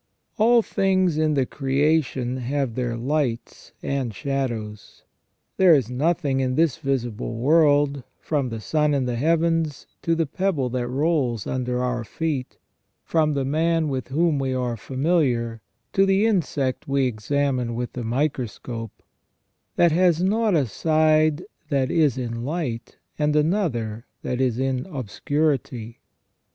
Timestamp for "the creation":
1.35-2.37